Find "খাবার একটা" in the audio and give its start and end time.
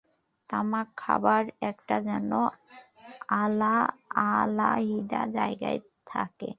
0.97-1.95